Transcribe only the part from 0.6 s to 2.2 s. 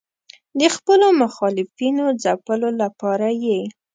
خپلو مخالفینو